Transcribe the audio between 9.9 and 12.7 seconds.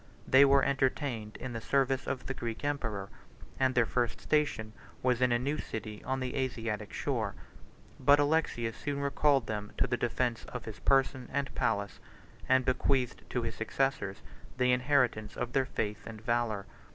defence of his person and palace; and